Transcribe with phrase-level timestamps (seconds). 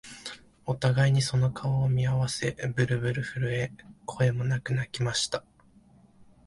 [0.65, 3.71] お互いにその顔を見合わせ、ぶるぶる震え、
[4.07, 5.43] 声もなく泣きました